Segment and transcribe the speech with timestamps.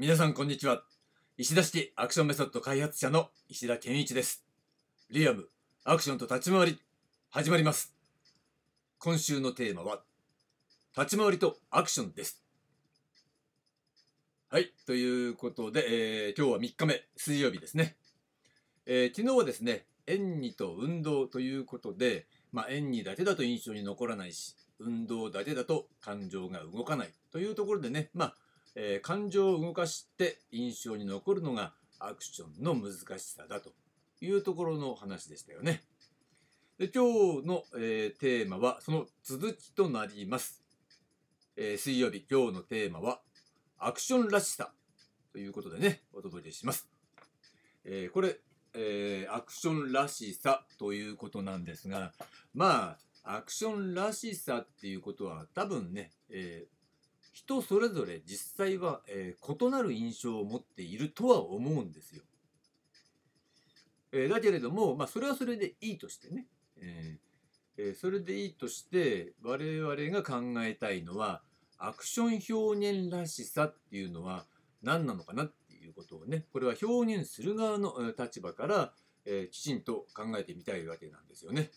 [0.00, 0.84] 皆さんこんにちは。
[1.38, 4.44] 石田式アクションメソッド開発者の石田健一です。
[5.10, 5.48] リアム
[5.82, 6.78] アクションと立ち回り
[7.30, 7.92] 始まります。
[9.00, 10.02] 今週のテーマは
[10.96, 12.44] 立ち回りとアクションです。
[14.50, 17.96] はいということで、えー、今日は3日目水曜日ですね、
[18.86, 28.34] えー、昨日はですね演技と運動ということで、まあ、演技だけだと印象に残らないし運動だけだと感情が動かないというところでねまあ
[28.80, 33.72] えー、感情を動かして印象に残るのがアクションの難しさだと
[34.20, 35.82] いうところの話でしたよね。
[36.78, 40.62] で今日の、えー、テーマはその続きとなります。
[41.56, 43.20] えー、水曜日今日のテーマは
[43.78, 44.70] アクションらしさ
[45.32, 46.88] ということでねお届けします。
[47.84, 48.38] えー、これ、
[48.74, 52.12] えアクションらしさということなんですが
[52.54, 56.77] まあアクションらしさっていうことは多分ね、えー、
[57.38, 62.22] 人それぞれ実際は、えー、異なる印象を持っているとは思うんですよ。
[64.10, 66.46] えー、だけれども、まあ、それはそれでいいとしてね、
[66.80, 71.42] えー、それでいいとして我々が考えたいのは
[71.78, 74.46] アクション表現らしさっていうのは
[74.82, 78.92] 何なのかなっていうことをねこれは表現する側の立場から、
[79.24, 81.70] えきちんと考えてみたいわけなんですよね。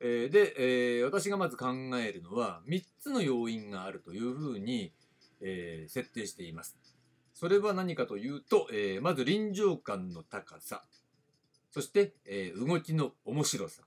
[0.00, 0.54] えー、で、
[0.98, 1.66] えー、私がまず考
[1.98, 4.92] えるのは3つの要因があるというふうに、
[5.40, 6.76] えー、設定しています。
[7.34, 10.84] それは何かというと、えまず臨場感の高さ、
[11.72, 13.82] そして、え動きの面白さ、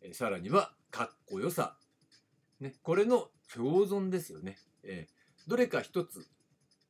[0.00, 1.76] えさらにはかっこよさ、
[2.58, 4.56] ね、これの共存ですよね。
[4.82, 5.08] え
[5.46, 6.26] どれか一つ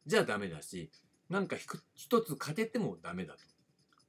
[0.07, 0.93] じゃダメだし、
[1.29, 1.57] なんか
[1.95, 3.41] 一つ欠けてもダメだと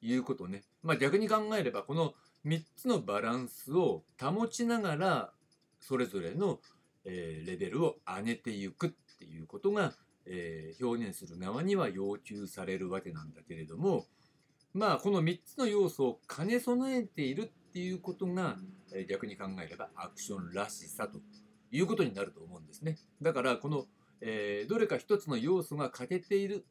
[0.06, 0.64] いうことね。
[0.84, 2.14] まあ逆に考えれば、この
[2.46, 5.34] 3つのバランスを保ちながら
[5.80, 6.60] それぞれの、
[7.04, 9.94] レベルを上げていくっていうことが、
[10.82, 14.06] 表現する側には要求されるわけなんだけれども
[14.74, 18.58] まあこの3つの要素を兼ね備えているっていうことが、
[19.10, 21.20] 逆に考えればアクションらしさと
[21.72, 22.98] いうことになると思うんですね。
[23.22, 23.86] だからこの、
[24.70, 26.66] どれか一つの要素が欠けている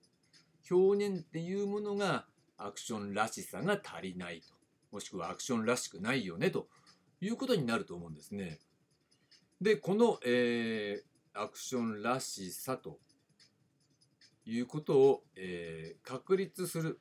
[0.71, 4.59] 表現っていうものがアクションらしさが足りないと。
[4.93, 6.69] もしくはアクションらしくないよねと
[7.21, 8.59] いうことになると思うんですね。
[9.61, 12.99] でこの、えー、アクションらしさと
[14.47, 16.99] いうことを、えー、確立する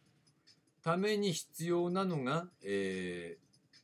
[0.83, 3.37] ために必要なのが、え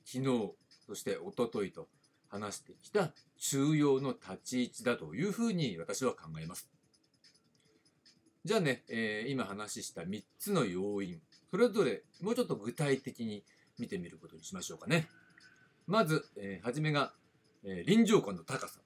[0.06, 0.54] ー、昨日
[0.86, 1.88] そしておとといと
[2.30, 6.70] 話してきた中庸の立ち位置だというふうに私は考えます。
[8.44, 13.44] じゃあね、えー、今話した3つの要因それぞれもうちょっと具体的に
[13.80, 15.08] 見てみることにしましょうかね。
[15.88, 17.14] まず、えー、初めが、
[17.64, 18.80] えー、臨場感の高さ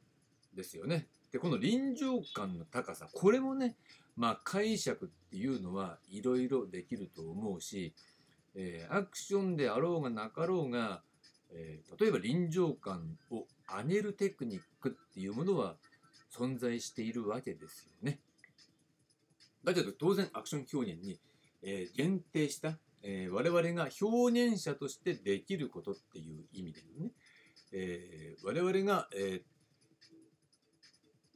[0.56, 1.08] ですよね。
[1.32, 3.76] で、この臨場感の高さ、これもね、
[4.16, 7.94] まあ解釈っていうのはいろいろできると思うし、
[8.56, 11.02] えー、アクションであろうがなかろうが、
[11.52, 15.76] えー、例えば臨場感を上げるテクニックっていうものは
[16.36, 18.20] 存在しているわけですよね。
[19.64, 21.20] だけど当然アクション表現に、
[21.62, 27.12] えー、限定したえー、我々が表現者としてできることっていう意味でね、
[27.72, 29.42] えー、我々が、え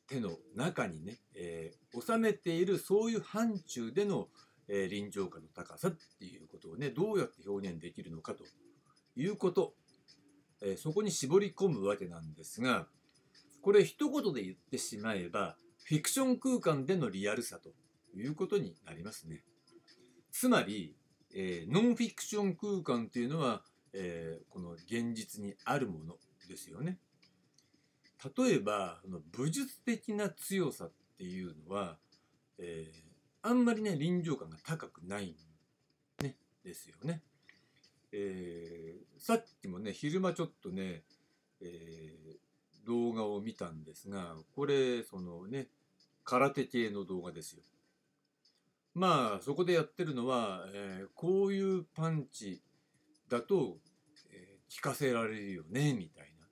[0.10, 4.28] ー、手の中にね、え、収めているそういう範疇での、
[4.68, 8.44] え、臨場感の高さっていうことをねどうやって表現できるのかと
[9.16, 9.74] いうこと、
[10.62, 12.88] え、そこに絞り込むわけなんですが
[13.62, 17.70] これ一言で言ってしまえばフィクション空間でのリアルさと
[18.16, 19.44] いうことになりますね。
[20.32, 20.96] つまり
[21.34, 23.64] えー、ノンフィクション空間っていうのは、
[23.94, 26.16] えー、この現実にあるもの
[26.48, 27.00] ですよね。
[28.38, 29.02] 例えば
[29.32, 31.98] 武術的な強さっていうのは、
[32.58, 33.00] えー、
[33.42, 35.36] あんまりね臨場感が高くない
[36.22, 37.22] ん、ね、ですよね。
[38.14, 41.04] えー、さっきもね昼間ちょっとね、
[41.60, 45.68] えー、動画を見たんですがこれそのね
[46.24, 47.64] 空手系の動画ですよ。
[48.94, 52.62] まあそこでやってるのは、えー、こういうパンチ
[53.30, 53.78] だと、
[54.32, 56.46] えー、効かせられるよねみたいな、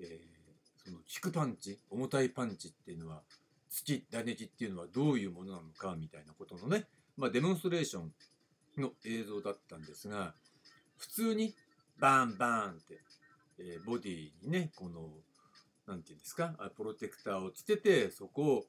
[0.00, 3.22] えー、その効くパンチ重たいパンチっていうのは
[3.70, 6.86] 突き打撃っていうのはどういうものなのかみたいなことのね、
[7.16, 8.12] まあ、デモンストレーション
[8.80, 10.34] の映像だったんですが
[10.96, 11.54] 普通に
[11.98, 13.00] バンバンって、
[13.58, 15.08] えー、ボディにねこの
[15.86, 18.64] 何て言うんですかプロテクターをつけてそこを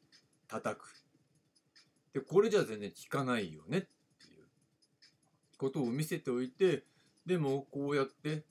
[0.48, 1.05] 叩く。
[2.16, 3.88] でこれじゃ全然効かないよねって
[4.34, 4.46] いう
[5.58, 6.86] ことを見せておいて
[7.28, 8.46] でもこうやって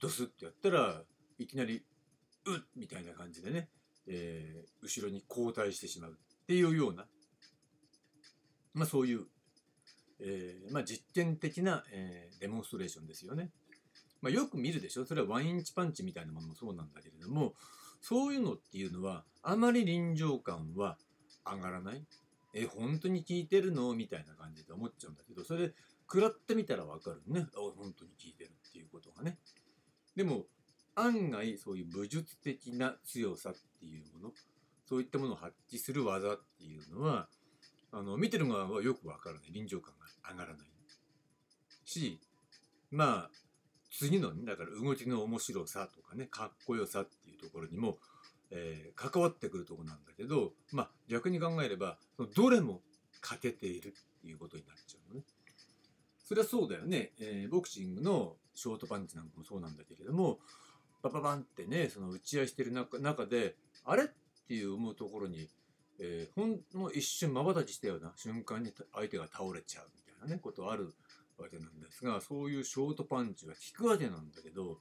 [0.00, 1.02] ドスッとやったら
[1.38, 1.84] いきなり
[2.46, 3.68] 「うっ!」みたいな感じでね、
[4.06, 7.06] えー、後ろに後退してしまうっていうような
[8.74, 9.26] まあ、そういう、
[10.18, 13.50] えーまあ、実験的な、えーデモンストレーションですよね。
[14.22, 15.04] まあ、よく見るでしょ？
[15.04, 17.54] それはワインチパンチみたいなものもそうなんだけれども
[18.00, 20.96] そういうのっていうのはあまり臨場感は
[21.44, 22.02] 上がらない
[22.54, 23.94] え本当に聞いてるの？
[23.94, 25.72] みたいな感じで思っちゃうんだけどそれ
[26.06, 29.38] 食らってみたらわかるねあ本当に聞いてるっていうことがね。
[30.14, 30.44] でも
[30.94, 34.32] 案外そういう武術的な強さっていうもの
[34.86, 37.28] そういったものを発揮する技っていうのは
[37.90, 39.52] あの見てる側はよくわからない。
[39.52, 40.66] 臨場感が上がらない。
[41.84, 42.20] し
[42.90, 43.30] まあ
[43.90, 47.98] 次のねだから動きの面白さとかねかっこよさっていうところにも、
[48.52, 52.80] えー関わってくるとこなんだけどまあ逆に考えればそのどれも
[53.20, 55.24] 欠けているっていうことになっちゃうのね。
[56.24, 60.38] それはそうだよね、えーボクシングのショートパンチなんかもそうなんだけれども
[61.02, 64.06] バババンってねその打ち合いしてる中中であれっ
[64.46, 65.48] ていう思うところに、
[65.98, 70.92] えーほんの一瞬まばたきしたような瞬間に相手が倒れちゃうみたいなねことある
[71.38, 74.78] わけなんですがそういうショートパンチが効くわけなんだけど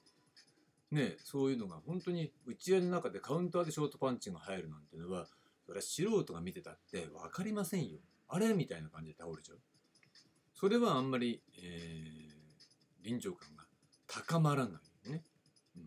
[0.91, 5.27] ねそういうのが本当に打ち合いの中でカウンターでショートパンチが入るなんていうのは
[5.65, 7.99] それは素人が見てたって分かりませんよ。
[8.27, 8.53] あれ？
[8.53, 9.59] みたいな感じで倒れちゃう。
[10.53, 12.31] それはあんまり、えー
[13.03, 13.63] 臨場感が
[14.05, 14.79] 高まらないよ
[15.11, 15.23] ね、
[15.75, 15.85] うん、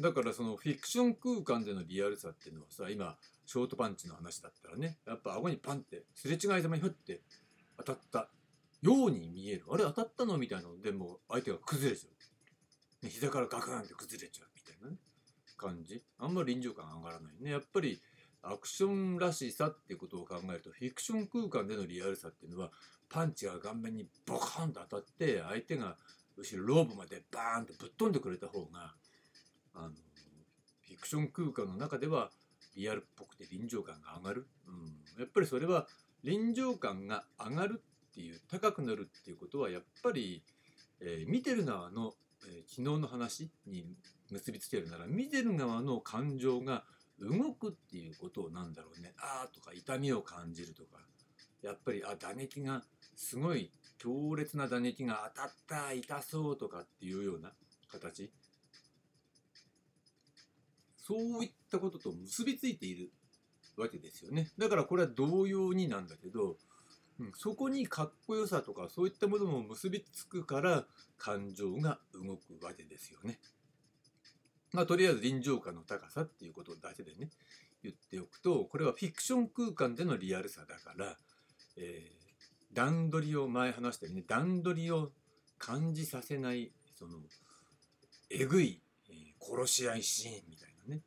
[0.00, 7.20] だからそのフィクション空間でのリアルさっていうのはさ今ショートパンチの話だったらねやっぱ顎にパンってすれ違いざまにふって
[7.76, 8.30] 当たった
[8.80, 10.38] ように見えるあれ当たったの？
[10.38, 10.68] みたいな。
[10.68, 12.08] のでもう相手が崩れちゃ
[13.02, 14.96] う、膝からガクンって崩れちゃうみたいなね。
[15.58, 16.02] 感じ。
[16.18, 17.50] あんまり臨場感上がらないね。
[17.50, 18.00] やっぱり
[18.42, 22.70] アクションらしさっていうことを考えるとフィクション空間でのリアルさっていうのは
[23.08, 25.96] パンチが顔面にボカンと当たって相手が
[26.36, 28.94] 後ろローブまでバーンとぶっ飛んでくれた方が
[29.74, 29.88] あの
[30.86, 32.30] フィクション空間の中では
[32.76, 35.86] リアルっぽくて臨場感が上がる、うん、やっぱりそれは
[36.22, 37.82] 臨場感が上がる
[38.14, 40.44] っていう高くなるっていうことはやっぱり、
[41.00, 42.14] えー見てる側の、
[42.46, 43.84] えー昨日の話に
[44.30, 46.84] 結びつけるなら見てる側の感情が
[47.18, 49.12] 動くっていうことなんだろうね。
[49.18, 51.00] あーとか痛みを感じるとか。
[51.62, 52.82] やっぱりあ打撃が
[53.16, 57.52] すごい強烈な打撃が当たった痛そうとかっていうような
[57.90, 58.30] 形。
[60.98, 63.10] そういったことと結びついている
[63.76, 64.50] わけですよね。
[64.58, 66.56] だからこれは同様になんだけど、
[67.20, 70.84] うん、そこにかっこよさとかそういったものも結びつくから
[71.16, 73.38] 感情が動くわけですよね。
[74.72, 77.30] まあとりあえず臨場感の高さっていうことだけでね
[77.84, 81.16] 言っておくとこれはフィクション空間でのリアルさだから、
[81.76, 82.24] えー
[82.74, 85.12] 段取りを前話したように段取りを
[85.58, 87.18] 感じさせないその
[88.30, 91.02] えぐい、えー殺し合いシーンみたいなね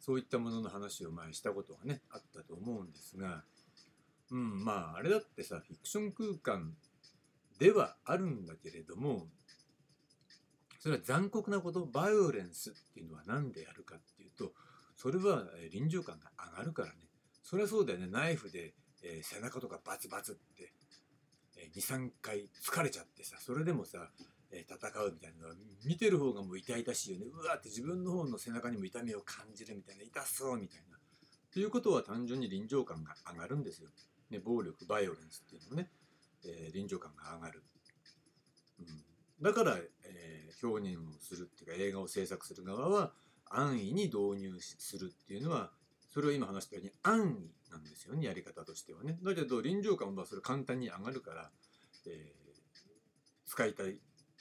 [0.00, 3.42] そういったものの話を前したことがねあったと思うんですが
[4.30, 6.74] うんまああれだってさフィクション空間
[7.58, 9.28] ではあるんだけれども
[10.80, 14.52] それは残酷なことバイオレンスっていうのは何でやるかっていうと
[14.96, 16.94] それは臨場感が上がるからね。
[17.42, 18.06] それはそうだよね。
[18.06, 20.72] ナイフで、えー背中とかバツバツって、
[21.56, 24.08] えー23回疲れちゃってさそれでもさ、
[24.50, 25.54] えー戦うみたいなのは
[25.84, 27.26] 見てる方がもう痛々しいよね。
[27.32, 30.98] うわって自分の方の背中にも痛みを感じるみたいな痛そうみたいな。
[31.52, 33.88] ということは単純に臨場感が上がるんですよ、
[34.34, 35.90] ね、暴力バイオレンスっていうのもね、
[36.44, 37.62] えー臨場感が上がる、
[38.80, 38.86] うん、
[39.42, 43.12] だから、えー表現をするっていうか映画を制作する側は
[43.50, 45.70] 安易に導入するっていうのは
[46.10, 49.18] それを今話したように安易なんですよねやり方としてはね。
[49.22, 51.50] だけど臨場感はそれ簡単に上がるから、
[52.06, 52.44] えー
[53.46, 53.94] 使いたいっ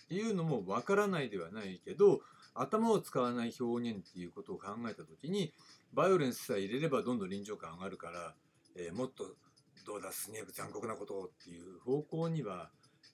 [0.08, 2.22] ていうのもわからないではないけど
[2.56, 5.54] 頭を使わない表現っていうことを考えた時に
[5.94, 8.34] バイオレンスさえ入れればどんどん臨場感上がるから、
[8.76, 9.36] えーもっと
[9.86, 12.70] どうだすげえ残酷なことをっていう方向には、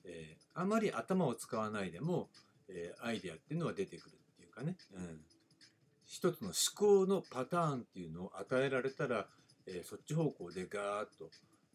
[0.05, 2.29] えーあまり頭を使わないでも、
[2.67, 5.21] えーアイデアっていうのは出てくるっていうかね、うん、
[6.05, 9.27] 一つの思考のパターンっていうのを与えられたら、
[9.67, 11.29] えーそっち方向でガーッと、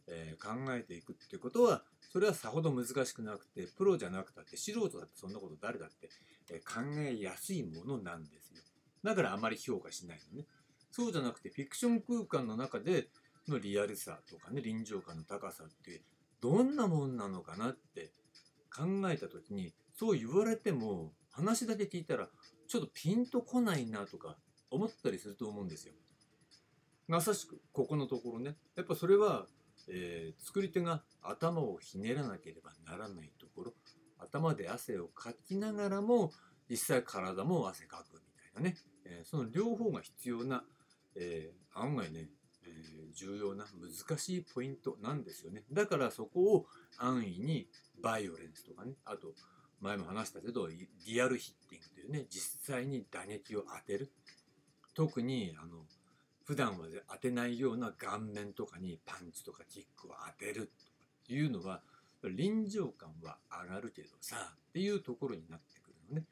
[0.07, 1.83] え考えていくっていうことは
[2.13, 6.11] それはさほど難しくなくてプロじゃなくたって素人だってそんなこと誰だって、
[6.51, 8.63] え考えやすいものなんですよ。
[9.03, 10.47] だからあまり評価しないのね。
[10.91, 13.09] そうじゃなくてフィクション空間の中で
[13.49, 16.03] のリアルさとかね臨場感の高さって
[16.41, 18.11] どんなもんなのかなって
[18.75, 22.29] 考えた時にそう言われても話だけ聞いたら
[22.67, 24.37] ちょっとピンとこないなとか
[24.71, 25.95] 思ったりすると思うんですよ。
[27.07, 29.47] まさしくここのところねやっぱそれは、
[29.89, 33.75] えー作り手が頭をひねらなければならないところ
[34.19, 36.33] 頭で汗をかきながらも
[36.69, 38.21] 実際体も汗かくみ
[38.55, 40.65] たいなね、えーその両方が必要な、
[41.17, 45.65] えー案外ね、ー重要な難しいポイントなんですよね。
[45.73, 46.67] だからそこを
[46.99, 47.69] 安易に
[48.03, 49.35] バイオレンスとかね、あと
[49.81, 54.11] 前も話したけどリアルヒッティングというね、実際に打撃を当てる。
[54.95, 55.85] 特にあの
[56.45, 60.71] 普段は当てないような顔面とかにパンチとかキックを当てる
[61.27, 61.83] というのは
[62.23, 66.27] 臨場感は上がるけどさっていうところになってくるのね。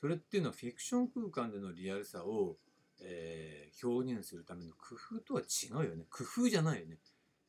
[0.00, 2.56] それっていうのはフィクション空間でのリアルさを、
[3.04, 6.04] えー、表現するための工夫とは違うよね。
[6.10, 6.98] 工夫じゃないよね。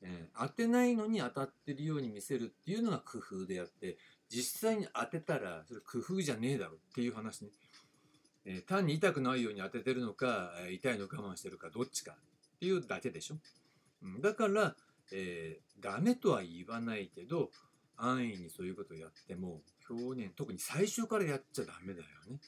[0.01, 3.97] えー、当てないのに当たってるように見せるっていうのが工夫であって
[4.29, 7.49] 実際に当てたらそれ工夫じゃねえだろっていう話ね。
[8.45, 13.37] えー、単に痛くないように当ててるのか、痛いの我慢してるかどっちかっていうだけでしょ。
[14.03, 14.75] うん、だから、
[15.11, 17.49] えー、ダメとは言わないけど
[17.97, 22.39] 安易にそういうことをやっても表現特に最初からやっちゃダメだよね。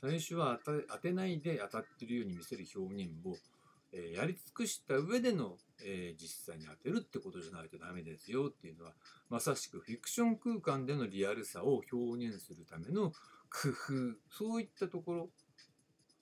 [0.00, 3.36] 最初は当てないで当たってるように見せる表現を、
[3.92, 8.92] えー、やり尽くした上での、えー、実際に当てるってことじゃないとダメですよっていうのは
[9.28, 13.12] まさしくフィクション空間でのリアルさを表現するための
[13.50, 15.28] 工夫そういったところ、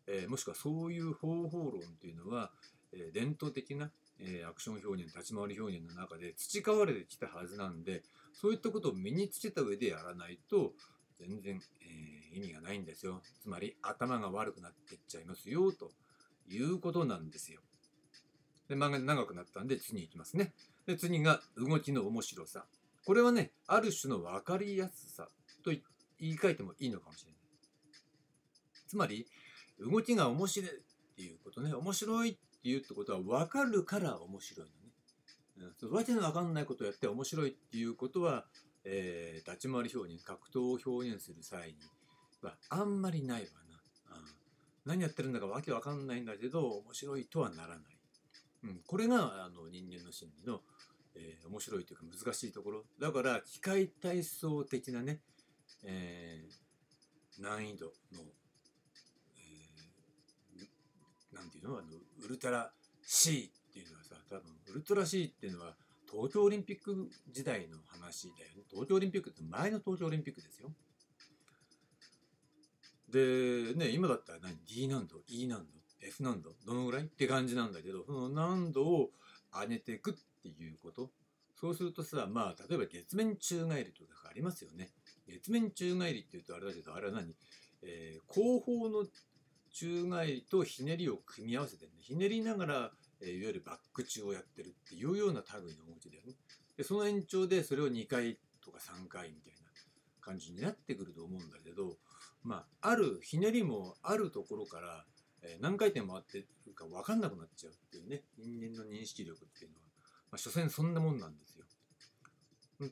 [0.07, 2.51] えー、もしくはそういう方法論っていうのは、
[2.93, 3.91] え、伝統的な、
[4.21, 8.03] え、アクション表現立ち回り表現の中で培われてきたはずなんで
[8.33, 10.73] そういったことを身につけた上でやらないと
[11.19, 15.91] 全然、え意味がないんですよつまり頭が悪くなっていっちゃいますよと
[16.49, 17.61] いうことなんですよ
[18.69, 20.53] で漫画長くなったんで次に行きますね
[20.87, 22.67] で次が動きの面白さ
[23.07, 25.29] これはねある種の分かりやすさ
[25.65, 27.41] と言い換えてもいいのかもしれない。
[28.89, 29.27] つまり、
[29.79, 30.73] 動きが面白いっ
[31.17, 34.69] ていうことね、面白いっていうってことは分かるから面白い
[35.59, 35.73] のね。
[35.83, 38.47] うん、わけの分かんないことをやって面白いっていうことは、
[38.89, 41.75] えー、立ち回り表現、格闘を表現する際に
[42.41, 44.17] はあんまりないわな。
[44.17, 44.25] うん、
[44.85, 47.79] 何やってるんだかわけわかんないんだけど、面白いとはならない。
[48.65, 50.61] うん、これがあの人間の心理の、
[51.17, 52.85] えー、面白いというか難しいところ。
[53.01, 55.21] だから機械体操的なね、
[55.85, 57.93] えー、難易度の、
[59.37, 61.79] えー、ていうの？
[61.79, 61.89] あの
[62.25, 62.71] ウルトラ
[63.03, 65.75] C っていうのはさ多分ウルトラ C っていうのは
[66.11, 68.65] 東京オリンピック時代の話だよね。
[68.71, 70.71] 東京オリンピックって前の東京オリンピックですよ。
[73.11, 75.67] でね今だったら何？D 難度 E 難度
[76.01, 79.11] F 難度どのぐらいって感じなんだけどその難度を
[79.53, 81.11] 上げていくっていうこと。
[81.59, 84.91] そうするとさまあ例えば月面宙返りとかありますよね。
[85.27, 87.35] 月面宙返りっていうとあれだけどあれは何、
[87.83, 89.07] えー、後方の
[89.77, 96.35] 宙返りとひねりを組み合わせて、ね、ひねりながら、え、いわゆるバック宙をやってるっていうような類の動きだよね。
[96.77, 99.59] でその延長でそれを2回とか3回みたいな
[100.21, 101.97] 感じになってくると思うんだけど、
[102.43, 105.05] まあ、あるひねりもあるところから、
[105.43, 109.83] え、何回転回ってるか分かんなくなっちゃうっていうね人間の認識力っていうのは、
[110.33, 111.65] まあ、所詮そんなもんなんですよ。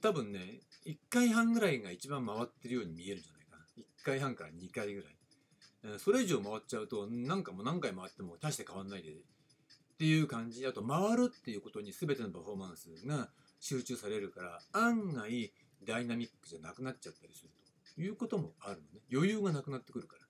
[0.00, 3.64] 多分ね、1回半ぐらいが一番回ってるように見えるんじゃないかな。
[3.76, 5.98] 1回半から2回ぐらい。
[5.98, 9.12] それ以上回っちゃうと、何回も何回回っても大して変わんないで、
[9.94, 10.66] っていう感じ。
[10.66, 15.52] あと、回るっていうことに全てのパフォーマンスが集中されるから、案外
[15.84, 17.50] ダイナミックじゃなくなっちゃったりする
[17.94, 19.00] ということもあるのね。
[19.12, 20.24] 余裕がなくなってくるから。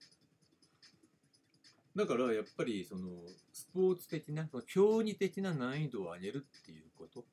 [1.96, 3.08] だからやっぱりその
[3.52, 7.24] スポーツ的な、競技的な難易度を上げるっていうこと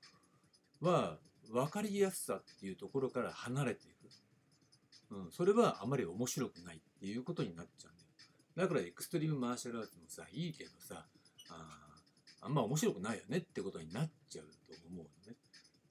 [0.81, 1.17] は
[1.49, 4.01] 分かりやすさっていうところから離れていく。
[5.13, 8.07] うん、それはあまり面白くないっていうことになっちゃうんだよ。
[8.55, 11.05] だからエクストリームマーシャルアーツもさ、いいけどさ、
[11.49, 11.90] あ
[12.41, 14.51] あんま面白くないよねってことになっちゃうと
[14.89, 15.37] 思うのね。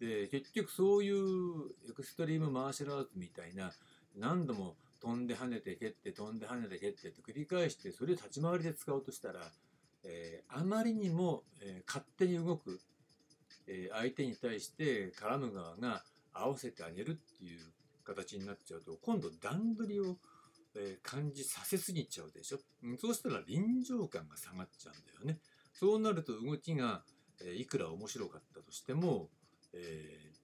[0.00, 3.72] で、結局そういうエクストリームマーシャルアーツみたいな
[4.16, 9.40] 何度も飛んで跳ねて蹴って飛んで跳ねて蹴ってって繰り返してそれを立ち回りで使おうとしたら、
[10.04, 12.80] えー、あまりにも、えー、勝手に動く
[13.70, 16.02] え相手に対して絡む側が
[16.32, 17.60] 合わせてあげるっていう
[18.04, 20.16] 形になっちゃうと今度段取りを、
[20.76, 22.58] え感じさせすぎちゃうでしょ、
[23.00, 25.40] そうしたら臨場感が下がっちゃうんだよね
[25.80, 27.00] そうなると動きが、
[27.42, 29.30] えいくら面白かったとしても、
[29.72, 29.78] え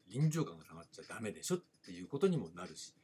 [0.09, 2.95] ー、臨場感が下がっちゃダメでしょっていうことにもなるし、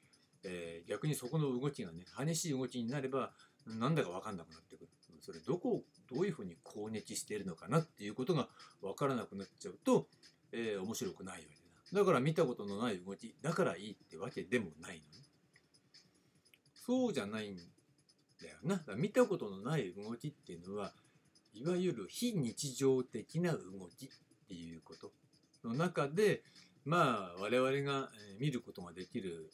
[0.43, 3.33] えー、逆にそこの動きがね激しい動きになれば
[3.67, 4.89] なんだか分かんなくなってくる
[5.21, 8.49] それどこをどういうふうに攻撃しているのかなっていうことが
[8.81, 10.07] 分からなくなっちゃうと、
[10.53, 11.47] えー、面白くないわけ
[11.93, 12.01] だ。
[12.01, 15.27] だから見たことのない動きだからいいってわけでもないのね。
[16.75, 17.57] そうじゃないん
[18.41, 18.83] だよな。
[18.97, 20.95] 見たことのない動きっていうのは
[21.54, 23.59] いわゆる非日常的な動
[23.97, 24.09] きっ
[24.49, 25.12] ていうこと
[25.64, 26.42] の中で
[26.85, 29.50] まあ我々が見ることができる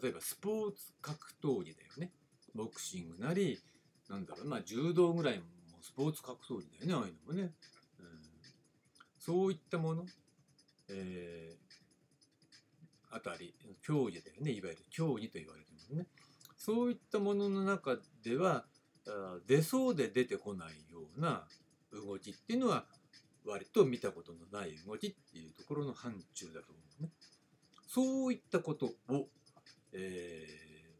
[0.00, 2.12] 例えばスポーツ格闘技だよね。
[2.54, 3.58] ボクシングなり
[4.08, 5.44] なんだろうまあ柔道ぐらいも
[5.82, 7.52] スポーツ格闘技だよねああいうのもね、
[8.00, 8.06] うん。
[9.18, 10.04] そういったもの、
[10.90, 14.52] えー、あたり競技だよね。
[14.52, 16.06] いわゆる競技と言われてるもね。
[16.56, 18.64] そういったものの中では
[19.46, 21.46] 出そうで出てこないような
[21.92, 22.86] 動きっていうのは
[23.44, 27.10] 割と見たことのない動きっていうところの範疇だと思うね。
[27.86, 29.28] そういったことを、
[29.92, 30.46] え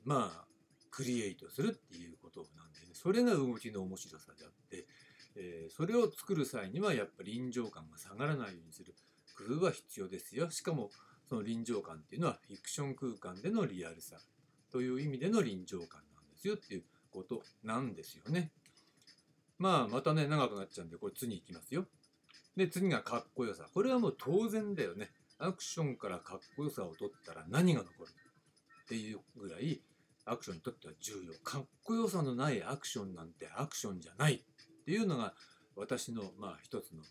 [0.06, 0.46] ー、まあ
[0.90, 2.86] クリエイトするっていうことなんでね。
[2.94, 4.86] それが動きの面白さであって、
[5.34, 8.94] えー、それを作る際にはやっぱり臨場感が下がらないようにする。
[9.36, 10.50] 工夫は必要ですよ。
[10.50, 10.90] しかも
[11.28, 14.16] その臨場感っていうのはフィクション空間でのリアルさ
[14.70, 16.84] という意味での臨場感なんですよっていう
[17.16, 18.50] ことなんですよね。
[19.58, 21.86] まあまたね長くなっちゃうんでこれ次いきますよ。
[22.56, 23.64] で次がかっこよさ。
[23.72, 25.10] これはもう当然だよね。
[25.38, 29.82] アクションからかっこよさを取ったら何が残るっていうぐらい
[30.26, 31.32] アクションにとっては重要。
[31.42, 35.32] かっこよさのないアクションなんてアクションじゃないっていうのが
[35.74, 37.02] 私のまあ一つの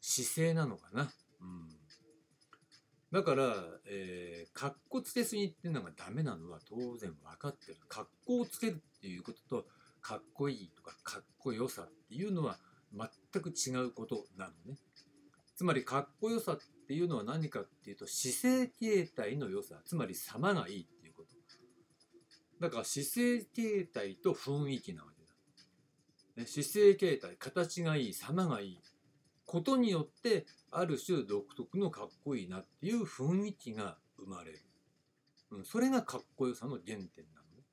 [0.00, 1.10] 姿勢なのかな。
[1.40, 1.68] うん、
[3.12, 3.54] だから、
[3.86, 7.76] えー、かっこつけすぎっていうのがダメなのは当然分かってる。
[7.88, 9.66] かっこをつけるっていうことと、
[10.00, 12.58] かっこいいとかかっこよさっていうのは
[12.92, 14.78] 全く違うことなのね。
[15.58, 21.28] つまりかっこよさっていうのは何かっていうと姿勢形態の良さつまり様がいいっていうこと
[22.60, 25.24] だから姿勢形態と雰囲気なわけ
[26.36, 28.80] だ、ね、姿勢形態形がいい様がいい
[29.48, 34.60] ことによってある種独特のかっこいいなっていう雰囲気が生まれる、
[35.52, 37.64] うん、それがかっこよさの原点なのね。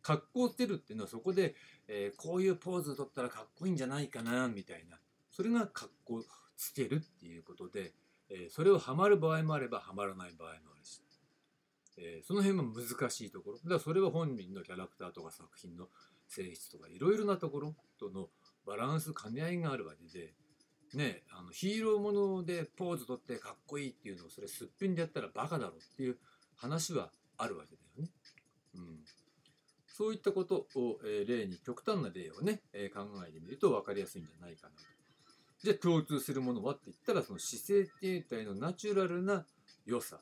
[0.00, 1.56] 格好てるっていうのはそこで、
[1.88, 4.96] えー、こういうポーズを取ったらかっこいいんじゃないかなみたいな。
[5.28, 6.24] それが格好
[6.56, 7.94] つけるっていうことで、
[8.30, 11.02] えそれをはまる場合もあればはまらない場合もあるし、
[11.96, 13.56] えその辺も難しいところ。
[13.56, 15.88] だからそれは本人のキャラクターとか作品の
[16.28, 18.28] 性質とかいろいろなところとの
[18.64, 20.32] バランス兼ね合いがあるわけで、
[20.92, 26.16] ね、あのヒーローものでポーズ取ってかっこいいっていうのをそれすっぴんでやったらバカだろっていう
[26.56, 28.10] 話はあるわけだよね。
[28.76, 28.98] うん、
[29.86, 34.82] そういったことを、え例に極端な例をね、え考えてみると分かりやすいんじゃないかなと。
[35.62, 39.46] じゃあ共通するものはって言ったらその姿勢形態のナチュラルな
[39.86, 40.20] 良さ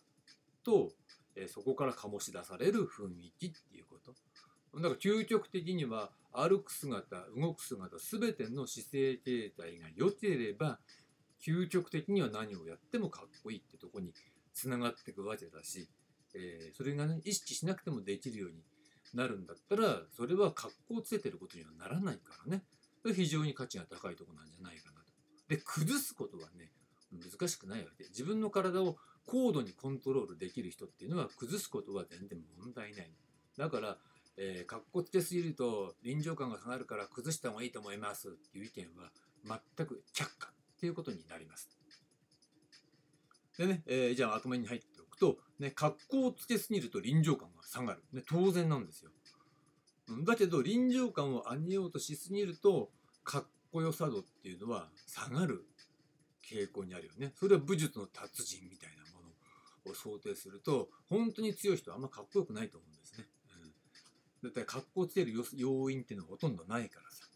[0.62, 0.92] と、
[1.34, 4.12] えそこから醸し出される雰囲気っていうこと
[4.74, 10.78] だから究極的には歩く姿動く姿全ての姿勢形態が良ければ
[11.44, 14.12] 究極的には何をやってもかっこいいってとこに
[14.54, 15.88] つながっていくわけだし、
[16.34, 18.62] えー、それがね意識しなくてもできるように
[19.14, 22.62] なるんだったらそれは格好つけてることにはならないからね。
[23.14, 25.12] 非常に価値が高いとこなんじゃないかなと。
[25.48, 26.70] で崩すことはね
[27.12, 28.04] 難しくないわけ。
[28.04, 33.10] 自分の体を高度にコントロールできる人っていうのは崩すことは全然問題ない。
[33.58, 33.98] だから
[34.36, 39.10] えー、かっこつけすぎると臨場感が下がるから崩した方がいいと思いますっていう意見は
[39.76, 41.68] 全く却下っていうことになります。
[43.58, 48.02] でね、えー、じゃあ頭に入っておくと、ね、格好をつけすぎると臨場感が下がる。
[48.12, 49.10] ね、当然なんですよ。
[50.24, 52.90] だけど臨場感を上げようとしすぎると
[53.22, 55.64] かっこよさ度っていうのは下がる
[56.44, 57.32] 傾向にあるよね。
[57.36, 59.22] それは武術の達人みたいなも
[59.86, 63.26] のを想定すると、本当に強い人はあんまかっこよくないと思うんですね。
[64.42, 67.26] だって格好つける要因っていうのはほとんどないからさ。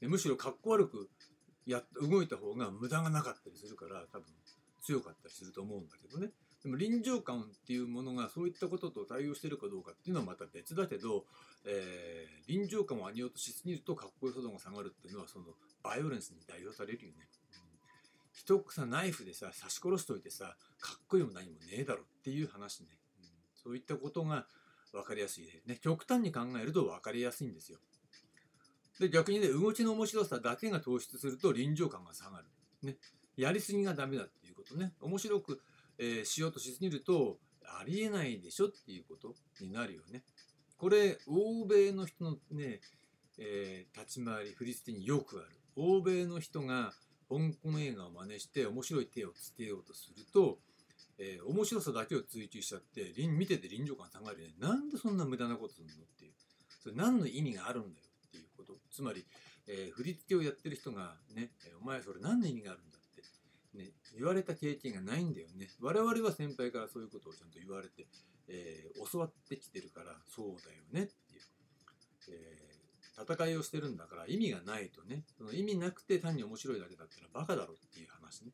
[0.00, 1.08] でむしろかっこ悪く
[1.64, 4.26] や動いた方が無駄がなかったりするから多分
[4.82, 6.30] 強かったりすると思うんだけどね。
[6.62, 11.24] でも臨場感っていうものがそういったことと対応してるかどうかっていうのはまた別だけど、
[11.64, 15.44] えー、臨場感を上げようとしすぎるとかっこよさ度が下がるっていうのはその
[15.82, 17.28] バイオレンスに代表されるよね。
[17.54, 17.60] うん、
[18.32, 22.88] 一さナイフでさ刺し殺しといてさかっこいいも何もねえだろっていう話ね、
[23.20, 24.46] うん、そういったことが
[24.96, 27.78] 分かりやすいね極端に考えると分かりやすいんですよ。
[28.98, 32.44] で逆にね動きの面白さだけが突出すると臨場感が下がる。
[32.82, 32.96] ね、
[33.36, 35.60] やりすぎがダメだっていうことね面白く
[35.98, 40.22] えー、しようとしすぎるとありえないでしょっていうことになるよね。
[40.78, 42.80] これ欧米の人のね、
[43.38, 45.56] えー、立ち回り振り付けによくある。
[45.76, 46.92] 欧米の人が
[47.28, 50.58] 香港映画を真似して面白い手をつけようとすると、
[51.18, 54.54] えー、面白さだけを追求しちゃって見てて臨場感下がるね。
[54.58, 56.32] なんでそんな無駄なことするのっていう。
[56.82, 58.78] それ何の意味があるんだよっていうこと。
[58.90, 59.24] つまり、
[59.66, 61.50] えー、振り付けをやってる人がね
[61.82, 63.06] お前それ何の意味があるんだって。
[63.76, 65.68] ね、言われた経験がないんだよね。
[65.80, 68.06] 我々は先輩からそういうことをちゃんと言われて、
[68.48, 71.42] えー、教わってきてるからそうだよねっていう、
[72.30, 72.66] え、
[73.20, 78.52] 戦いをしてるんだから意味がないとね、その意味なくて単に面白いだけだったらバカだろっていう話ね。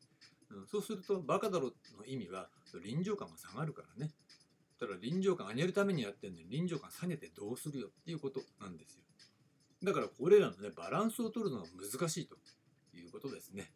[0.53, 2.49] うん、そうするとバカだろの意味は
[2.83, 4.11] 臨場感が下がるからね。
[4.79, 9.03] だから臨場感上げるためにやってるのに臨場感下げてどうするよっていうことなんですよ。
[9.83, 12.37] だからこれらのねバランスを取るのが難しいと
[12.95, 13.71] いうことですね。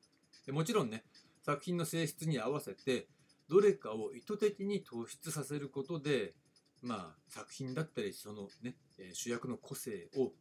[0.46, 1.04] でもちろんね
[1.44, 3.08] 作品の性質に合わせて
[3.50, 6.34] どれかを意図的に突出させることで
[6.82, 8.76] まあ作品だったりそのね
[9.14, 10.32] 主役の個性を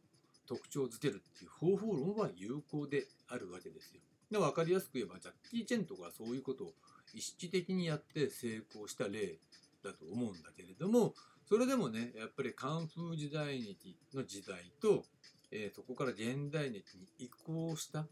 [0.47, 4.01] 特徴づけるっていう方法論は有効であるわけですよ。
[4.31, 6.73] で分かりやすく言えばジャッキー・チェンとかそういうことを
[7.13, 9.37] 意識的にやって成功した例
[9.83, 11.13] だと思うんだけれども
[11.47, 15.05] それでもねやっぱりカンフー時代劇の時代と、
[15.51, 18.05] えー、そこから現代劇に移行した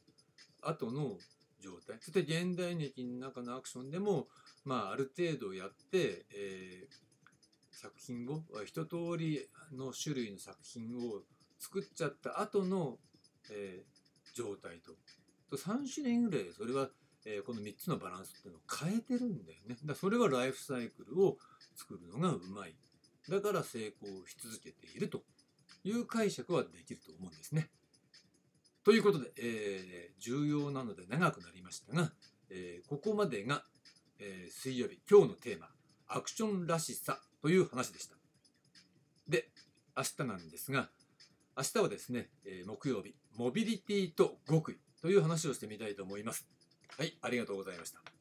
[0.62, 1.18] 後の
[1.60, 4.28] 状態そして現代劇の中のアクションでも、
[4.64, 11.22] まあ、ある程度やって、えー、作品を一通りの種類の作品を
[11.60, 12.98] 作っちゃった後の、
[13.52, 14.98] えー、状態とと
[15.52, 16.90] 3種類ぐらいそれは、
[17.26, 21.38] えー、この3つのバランスっていうのを変えてるんだよねだそれはライフサイクルを
[21.76, 22.76] 作るのがうまい
[23.30, 25.24] だから成功し続けていると
[25.84, 27.70] いう解釈はできると思うんですね。
[28.84, 32.12] ということで、えー、重要なので長くなりましたが、
[32.52, 33.64] えー、ここまでが、
[34.20, 35.70] えー、水曜日今日のテーマ
[36.08, 38.16] アクションらしさという話でした。
[39.28, 39.50] で
[39.98, 40.90] 明日なんですが
[41.58, 46.48] 明日はですね、え木曜日モビリティと極意という話をしてみたいと思います。
[46.98, 48.15] はい、ありがとうございました。